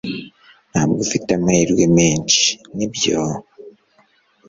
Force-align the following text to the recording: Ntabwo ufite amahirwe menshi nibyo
Ntabwo 0.71 0.97
ufite 1.05 1.29
amahirwe 1.37 1.83
menshi 1.97 2.47
nibyo 2.75 3.17